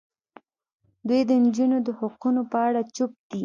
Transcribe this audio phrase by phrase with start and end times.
[1.07, 3.39] دوی د نجونو د حقونو په اړه چوپ دي.